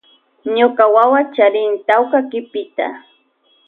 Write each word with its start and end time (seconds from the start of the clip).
Ñuka 0.57 0.83
wawa 0.93 1.19
charin 1.33 1.71
tawka 1.87 2.19
kipita. 2.29 2.87